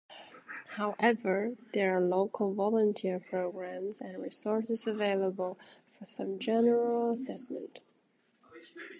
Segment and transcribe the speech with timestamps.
[0.77, 5.59] However, there are local volunteer programs and resources available
[5.99, 7.81] for some general assessment.